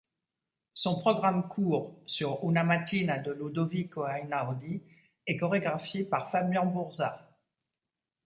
Son 0.73 0.97
programme 0.99 1.47
court 1.47 2.01
sur 2.07 2.43
Una 2.43 2.63
Mattina 2.63 3.19
de 3.19 3.33
Ludovico 3.33 4.03
Einaudi 4.07 4.81
est 5.27 5.37
chorégraphié 5.37 6.05
par 6.05 6.31
Fabian 6.31 6.65
Bourzat. 6.65 7.37